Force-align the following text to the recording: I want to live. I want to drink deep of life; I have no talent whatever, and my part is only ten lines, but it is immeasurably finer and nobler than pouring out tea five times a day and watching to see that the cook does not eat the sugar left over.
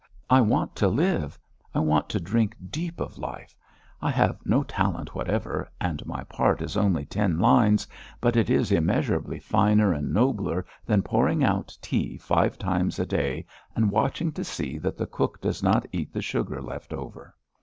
I 0.31 0.41
want 0.41 0.75
to 0.77 0.87
live. 0.87 1.37
I 1.75 1.79
want 1.79 2.09
to 2.09 2.19
drink 2.19 2.55
deep 2.71 2.99
of 2.99 3.19
life; 3.19 3.55
I 4.01 4.09
have 4.09 4.39
no 4.43 4.63
talent 4.63 5.13
whatever, 5.13 5.69
and 5.79 6.03
my 6.07 6.23
part 6.23 6.59
is 6.63 6.75
only 6.75 7.05
ten 7.05 7.37
lines, 7.37 7.87
but 8.19 8.35
it 8.35 8.49
is 8.49 8.71
immeasurably 8.71 9.37
finer 9.39 9.93
and 9.93 10.11
nobler 10.11 10.65
than 10.87 11.03
pouring 11.03 11.43
out 11.43 11.77
tea 11.83 12.17
five 12.17 12.57
times 12.57 12.97
a 12.97 13.05
day 13.05 13.45
and 13.75 13.91
watching 13.91 14.31
to 14.31 14.43
see 14.43 14.79
that 14.79 14.97
the 14.97 15.05
cook 15.05 15.39
does 15.39 15.61
not 15.61 15.85
eat 15.91 16.11
the 16.11 16.21
sugar 16.23 16.63
left 16.63 16.93
over. 16.93 17.35